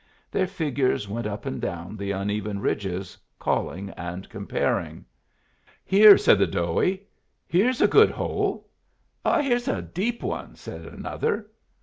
Their 0.31 0.47
figures 0.47 1.07
went 1.07 1.27
up 1.27 1.45
and 1.45 1.61
down 1.61 1.95
the 1.95 2.09
uneven 2.09 2.59
ridges, 2.59 3.19
calling 3.37 3.91
and 3.91 4.27
comparing. 4.29 5.05
"Here," 5.85 6.17
said 6.17 6.39
the 6.39 6.47
Doughie, 6.47 7.03
"here's 7.45 7.81
a 7.83 7.87
good 7.87 8.09
hole." 8.09 8.67
"Here's 9.23 9.67
a 9.67 9.83
deep 9.83 10.23
one," 10.23 10.55
said 10.55 10.87
another. 10.87 11.51